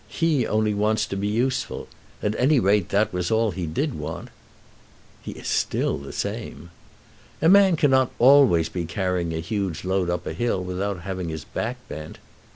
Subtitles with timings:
[0.09, 1.87] He only wants to be useful.
[2.23, 4.29] At any rate, that was all he did want."
[5.21, 6.71] "He is still the same."
[7.39, 11.43] "A man cannot always be carrying a huge load up a hill without having his
[11.43, 12.17] back bent."